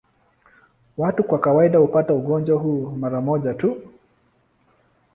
[0.97, 3.81] Watu kwa kawaida hupata ugonjwa huu mara moja tu.